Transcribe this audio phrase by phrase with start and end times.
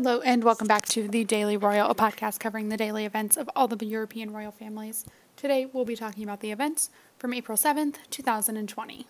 [0.00, 3.50] Hello, and welcome back to the Daily Royal, a podcast covering the daily events of
[3.56, 5.04] all the European royal families.
[5.34, 9.08] Today, we'll be talking about the events from April 7th, 2020.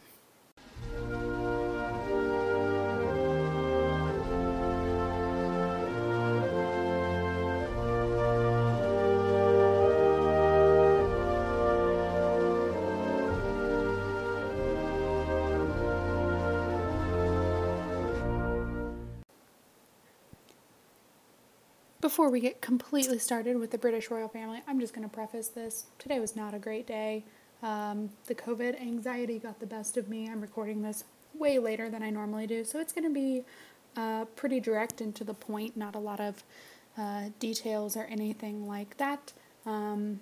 [22.00, 25.48] Before we get completely started with the British royal family, I'm just going to preface
[25.48, 25.86] this.
[25.98, 27.24] Today was not a great day.
[27.60, 30.28] Um, the COVID anxiety got the best of me.
[30.28, 31.02] I'm recording this
[31.34, 33.42] way later than I normally do, so it's going to be
[33.96, 36.44] uh, pretty direct and to the point, not a lot of
[36.96, 39.32] uh, details or anything like that.
[39.66, 40.20] Um,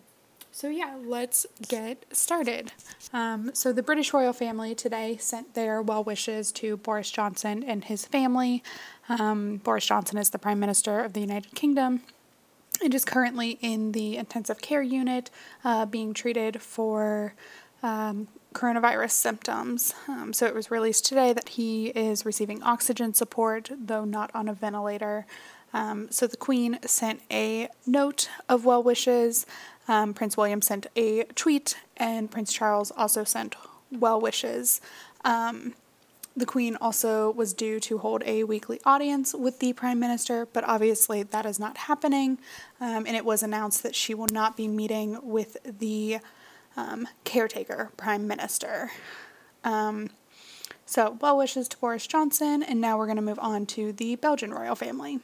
[0.50, 2.72] so, yeah, let's get started.
[3.12, 7.84] Um, so, the British royal family today sent their well wishes to Boris Johnson and
[7.84, 8.62] his family.
[9.08, 12.02] Um, Boris Johnson is the Prime Minister of the United Kingdom
[12.82, 15.30] and is currently in the intensive care unit
[15.64, 17.34] uh, being treated for
[17.82, 19.94] um, coronavirus symptoms.
[20.08, 24.48] Um, so, it was released today that he is receiving oxygen support, though not on
[24.48, 25.26] a ventilator.
[25.72, 29.46] Um, so, the Queen sent a note of well wishes.
[29.88, 33.54] Um, Prince William sent a tweet, and Prince Charles also sent
[33.92, 34.80] well wishes.
[35.24, 35.74] Um,
[36.36, 40.64] the Queen also was due to hold a weekly audience with the Prime Minister, but
[40.64, 42.38] obviously that is not happening,
[42.78, 46.18] um, and it was announced that she will not be meeting with the
[46.76, 48.90] um, caretaker Prime Minister.
[49.64, 50.10] Um,
[50.84, 54.16] so, well wishes to Boris Johnson, and now we're going to move on to the
[54.16, 55.20] Belgian royal family.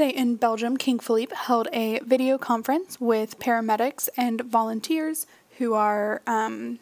[0.00, 5.26] Today in Belgium, King Philippe held a video conference with paramedics and volunteers
[5.58, 6.78] who are um,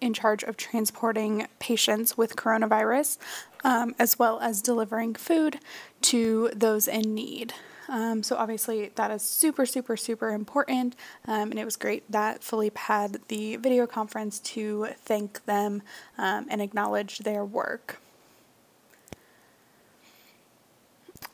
[0.00, 3.18] in charge of transporting patients with coronavirus,
[3.62, 5.60] um, as well as delivering food
[6.00, 7.54] to those in need.
[7.88, 10.96] Um, so, obviously, that is super, super, super important.
[11.28, 15.82] Um, and it was great that Philippe had the video conference to thank them
[16.18, 18.00] um, and acknowledge their work.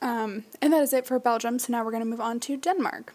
[0.04, 1.58] Um, and that is it for Belgium.
[1.58, 3.14] So now we're going to move on to Denmark.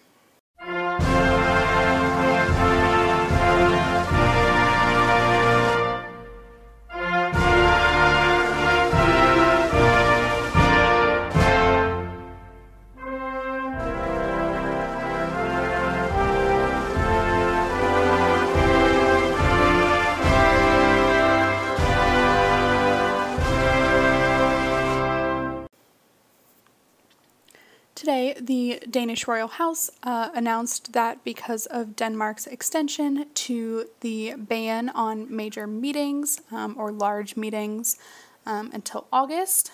[28.40, 35.34] The Danish royal house uh, announced that because of Denmark's extension to the ban on
[35.34, 37.98] major meetings um, or large meetings
[38.46, 39.72] um, until August,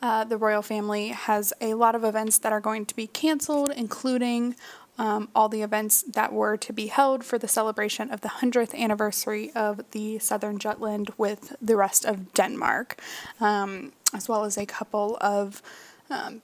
[0.00, 3.70] uh, the royal family has a lot of events that are going to be canceled,
[3.76, 4.54] including
[4.98, 8.74] um, all the events that were to be held for the celebration of the 100th
[8.74, 13.00] anniversary of the Southern Jutland with the rest of Denmark,
[13.40, 15.62] um, as well as a couple of
[16.10, 16.42] um,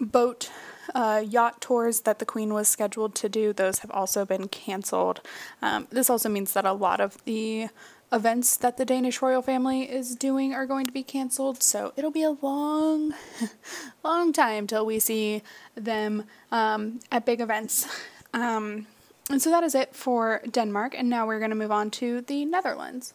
[0.00, 0.50] boat
[0.94, 5.20] uh, yacht tours that the Queen was scheduled to do, those have also been canceled.
[5.62, 7.68] Um, this also means that a lot of the
[8.12, 12.10] events that the Danish royal family is doing are going to be canceled, so it'll
[12.10, 13.14] be a long,
[14.04, 15.42] long time till we see
[15.74, 17.86] them um, at big events.
[18.32, 18.86] Um,
[19.30, 22.20] and so that is it for Denmark, and now we're going to move on to
[22.20, 23.14] the Netherlands.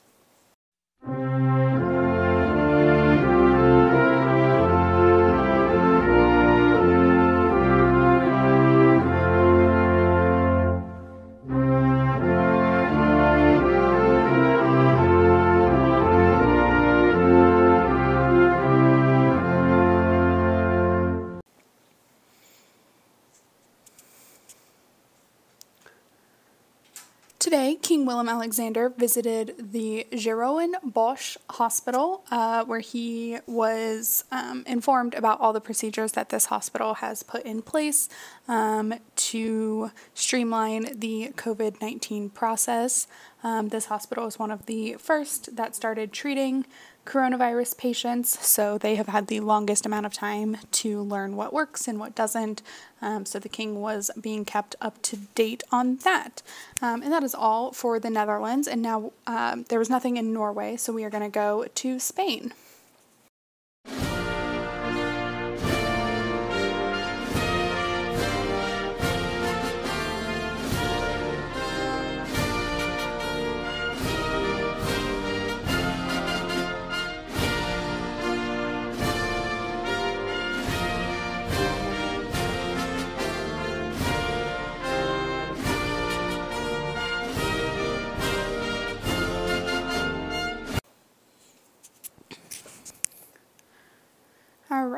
[28.09, 35.53] Willem Alexander visited the Jeroen Bosch Hospital, uh, where he was um, informed about all
[35.53, 38.09] the procedures that this hospital has put in place
[38.47, 43.06] um, to streamline the COVID 19 process.
[43.44, 46.65] Um, this hospital is one of the first that started treating
[47.09, 51.88] coronavirus patients, so they have had the longest amount of time to learn what works
[51.88, 52.61] and what doesn't.
[53.01, 56.44] Um, so the king was being kept up to date on that.
[56.81, 58.67] Um, and that is all for the Netherlands.
[58.67, 62.00] And now um, there was nothing in Norway, so we are going to go to
[62.00, 62.53] Spain.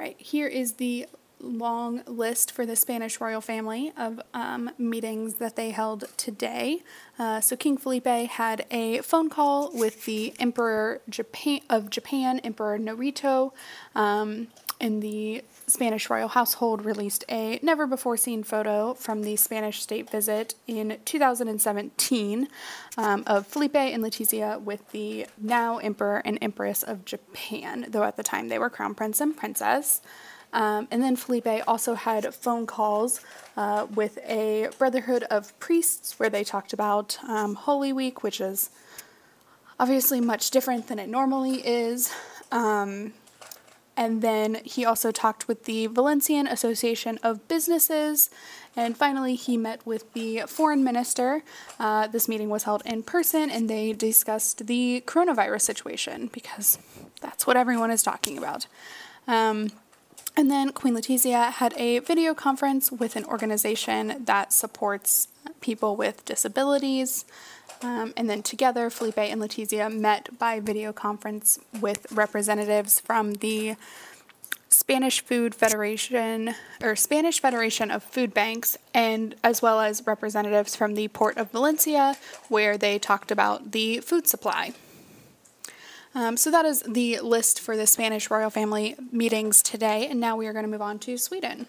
[0.02, 1.08] Right, here is the
[1.40, 6.84] long list for the Spanish royal family of um, meetings that they held today.
[7.18, 12.78] Uh, so King Felipe had a phone call with the Emperor Japan of Japan, Emperor
[12.80, 13.52] Naruhito.
[13.96, 14.48] Um,
[14.80, 20.10] in the Spanish royal household released a never before seen photo from the Spanish state
[20.10, 22.48] visit in 2017
[22.98, 28.18] um, of Felipe and Letizia with the now Emperor and Empress of Japan, though at
[28.18, 30.02] the time they were Crown Prince and Princess.
[30.54, 33.22] Um, and then Felipe also had phone calls
[33.56, 38.70] uh, with a Brotherhood of Priests where they talked about um, Holy Week, which is
[39.80, 42.14] obviously much different than it normally is.
[42.52, 43.14] Um,
[44.02, 48.32] and then he also talked with the Valencian Association of Businesses.
[48.76, 51.44] And finally, he met with the foreign minister.
[51.80, 56.80] Uh, this meeting was held in person, and they discussed the coronavirus situation because
[57.22, 58.66] that's what everyone is talking about.
[59.28, 59.70] Um,
[60.36, 65.28] and then Queen Letizia had a video conference with an organization that supports
[65.60, 67.26] people with disabilities.
[67.82, 73.76] Um, and then together, Felipe and Letizia met by video conference with representatives from the
[74.70, 80.96] Spanish Food Federation or Spanish Federation of Food Banks, and as well as representatives from
[80.96, 82.18] the Port of Valencia,
[82.50, 84.74] where they talked about the food supply.
[86.14, 90.36] Um, so that is the list for the Spanish royal family meetings today, and now
[90.36, 91.68] we are going to move on to Sweden.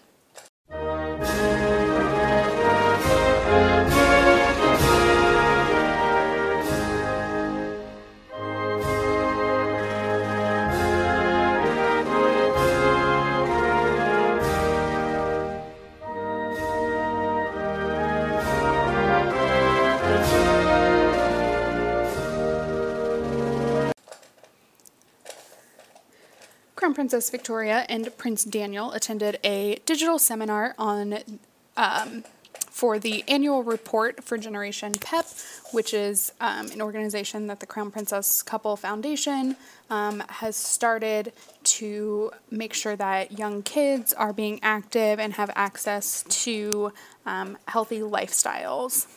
[27.03, 31.19] Princess Victoria and Prince Daniel attended a digital seminar on
[31.75, 32.23] um,
[32.71, 35.25] for the annual report for Generation PEP,
[35.73, 39.57] which is um, an organization that the Crown Princess Couple Foundation
[39.89, 41.33] um, has started
[41.65, 46.93] to make sure that young kids are being active and have access to
[47.25, 49.07] um, healthy lifestyles.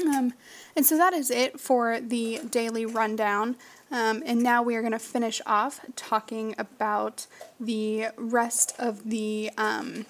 [0.00, 0.32] Um,
[0.76, 3.56] and so that is it for the daily rundown.
[3.90, 7.26] Um, and now we are going to finish off talking about
[7.60, 10.06] the rest of the um,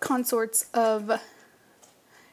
[0.00, 1.20] consorts of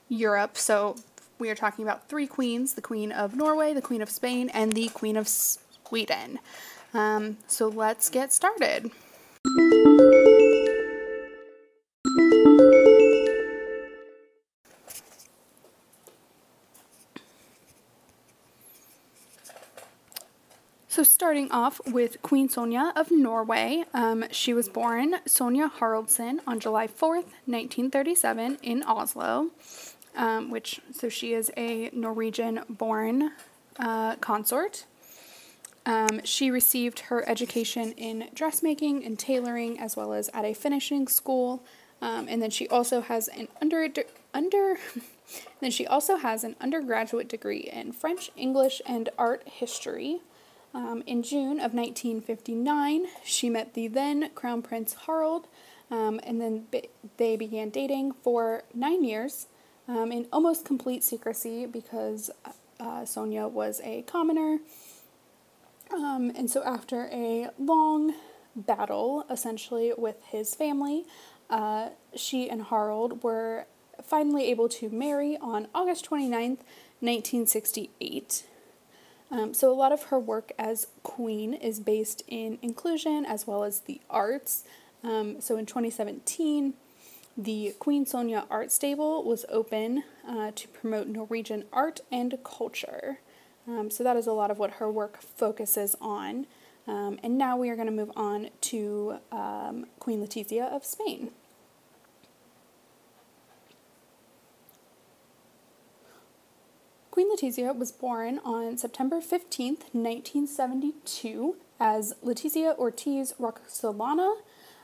[0.08, 0.58] Europe.
[0.58, 0.96] So
[1.38, 4.72] we are talking about three queens the Queen of Norway, the Queen of Spain, and
[4.72, 6.40] the Queen of Sweden.
[6.94, 8.92] Um, so let's get started.
[21.22, 26.88] Starting off with Queen Sonja of Norway, um, she was born Sonja Haraldsen on July
[26.88, 29.52] 4th, 1937, in Oslo,
[30.16, 33.34] um, which, so she is a Norwegian born
[33.78, 34.86] uh, consort.
[35.86, 41.08] Um, she received her education in dressmaking and tailoring, as well as at a finishing
[41.08, 41.64] school.
[42.02, 43.88] Um, and then she also has an under
[44.34, 44.80] under.
[45.60, 50.22] then she also has an undergraduate degree in French, English, and art history.
[50.74, 55.48] Um, in June of 1959, she met the then Crown Prince Harald,
[55.90, 59.48] um, and then be- they began dating for nine years
[59.88, 62.32] um, in almost complete secrecy because
[62.80, 64.60] uh, Sonja was a commoner.
[65.94, 68.14] Um, and so, after a long
[68.56, 71.06] battle, essentially, with his family,
[71.50, 73.66] uh, she and Harald were
[74.02, 76.60] finally able to marry on August 29th,
[77.02, 78.44] 1968.
[79.32, 83.64] Um, so, a lot of her work as queen is based in inclusion as well
[83.64, 84.66] as the arts.
[85.04, 86.74] Um, so, in 2017,
[87.38, 93.20] the Queen Sonja Art Stable was open uh, to promote Norwegian art and culture.
[93.68, 96.46] Um, so, that is a lot of what her work focuses on.
[96.88, 101.32] Um, and now we are going to move on to um, Queen Letizia of Spain.
[107.22, 114.38] Queen Letizia was born on September 15th, 1972, as Letizia Ortiz Rocasolano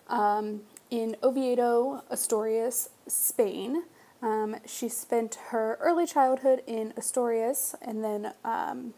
[0.08, 3.86] um, in Oviedo, Asturias, Spain.
[4.22, 8.94] Um, she spent her early childhood in Asturias and then um,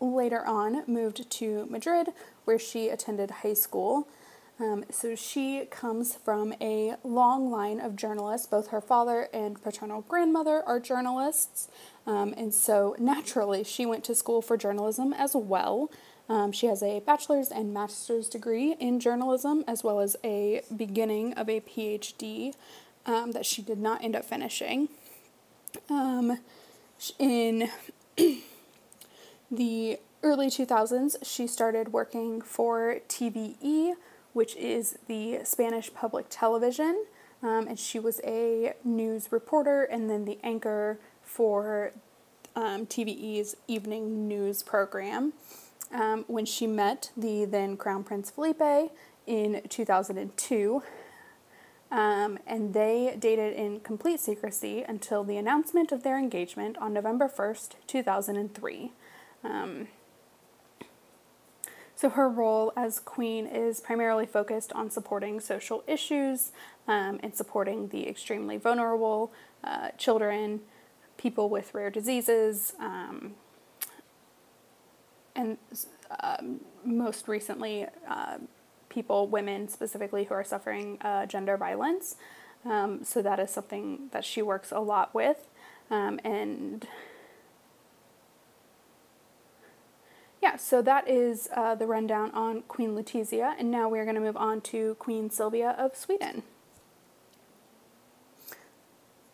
[0.00, 2.08] later on moved to Madrid,
[2.46, 4.08] where she attended high school.
[4.60, 8.46] Um, so she comes from a long line of journalists.
[8.46, 11.68] Both her father and paternal grandmother are journalists.
[12.06, 15.90] Um, and so naturally, she went to school for journalism as well.
[16.28, 21.32] Um, she has a bachelor's and master's degree in journalism, as well as a beginning
[21.34, 22.54] of a PhD
[23.06, 24.88] um, that she did not end up finishing.
[25.88, 26.38] Um,
[27.18, 27.70] in
[29.50, 33.94] the early 2000s, she started working for TVE,
[34.38, 37.06] which is the Spanish public television,
[37.42, 41.90] um, and she was a news reporter and then the anchor for
[42.54, 45.32] um, TVE's evening news program.
[45.92, 48.92] Um, when she met the then Crown Prince Felipe
[49.26, 50.82] in 2002,
[51.90, 57.28] um, and they dated in complete secrecy until the announcement of their engagement on November
[57.28, 58.92] 1st, 2003.
[61.98, 66.52] So, her role as queen is primarily focused on supporting social issues
[66.86, 69.32] um, and supporting the extremely vulnerable,
[69.64, 70.60] uh, children,
[71.16, 73.34] people with rare diseases, um,
[75.34, 75.58] and
[76.20, 78.38] um, most recently, uh,
[78.88, 82.14] people, women specifically, who are suffering uh, gender violence.
[82.64, 85.48] Um, so that is something that she works a lot with.
[85.90, 86.86] Um, and
[90.42, 93.54] yeah, so that is uh, the rundown on Queen Letizia.
[93.58, 96.42] And now we're going to move on to Queen Sylvia of Sweden.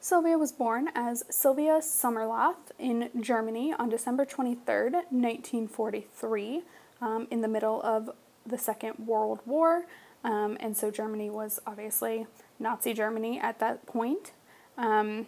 [0.00, 6.62] Sylvia was born as Sylvia Sommerlath in Germany on December 23rd, 1943,
[7.00, 8.10] um, in the middle of
[8.46, 9.86] the Second World War,
[10.22, 12.26] um, and so Germany was obviously
[12.58, 14.32] Nazi Germany at that point.
[14.76, 15.26] Um,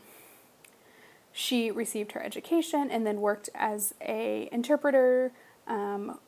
[1.33, 5.33] she received her education and then worked as a interpreter
[5.67, 6.19] um,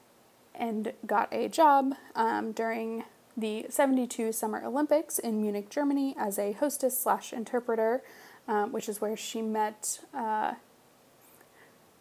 [0.55, 3.05] and got a job um, during
[3.37, 8.03] the 72 Summer Olympics in Munich, Germany, as a hostess slash interpreter,
[8.49, 10.55] um, which is where she met uh,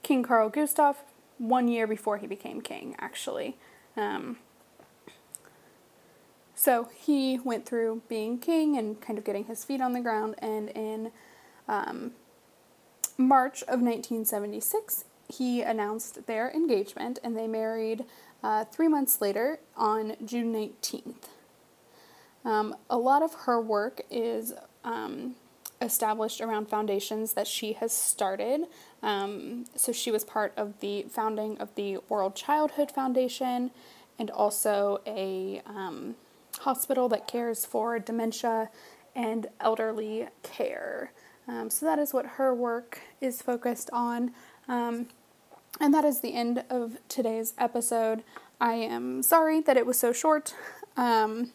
[0.01, 0.97] King Carl Gustav
[1.37, 3.57] one year before he became king, actually.
[3.95, 4.37] Um,
[6.55, 10.35] so he went through being king and kind of getting his feet on the ground,
[10.39, 11.11] and in
[11.67, 12.13] um,
[13.15, 18.05] March of 1976, he announced their engagement, and they married
[18.43, 21.29] uh, three months later on June 19th.
[22.45, 24.53] Um, a lot of her work is
[24.83, 25.35] um,
[25.81, 28.61] established around foundations that she has started.
[29.03, 33.71] Um, so she was part of the founding of the World Childhood Foundation
[34.17, 36.15] and also a um,
[36.59, 38.69] hospital that cares for dementia
[39.15, 41.11] and elderly care.
[41.47, 44.31] Um, so that is what her work is focused on.
[44.67, 45.07] Um,
[45.79, 48.23] and that is the end of today's episode.
[48.59, 50.53] I am sorry that it was so short,
[50.95, 51.51] um,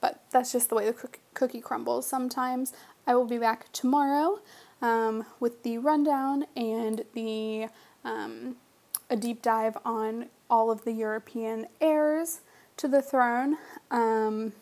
[0.00, 2.72] but that's just the way the cookie crumbles sometimes.
[3.06, 4.40] I will be back tomorrow
[4.82, 7.68] um, with the rundown and the
[8.04, 8.56] um,
[9.10, 12.40] a deep dive on all of the European heirs
[12.76, 13.56] to the throne.
[13.90, 14.52] Um,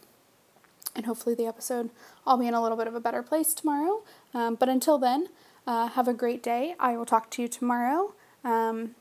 [0.95, 1.91] and hopefully, the episode,
[2.27, 4.03] I'll be in a little bit of a better place tomorrow.
[4.35, 5.29] Um, but until then,
[5.67, 6.75] uh, have a great day.
[6.79, 8.15] I will talk to you tomorrow.
[8.45, 8.95] Um,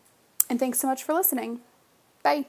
[0.49, 1.61] and thanks so much for listening.
[2.23, 2.45] Bye.